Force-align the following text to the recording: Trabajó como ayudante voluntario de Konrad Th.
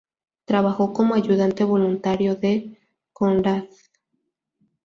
Trabajó 0.45 0.93
como 0.93 1.13
ayudante 1.13 1.63
voluntario 1.63 2.33
de 2.35 2.75
Konrad 3.13 3.65
Th. 3.65 3.69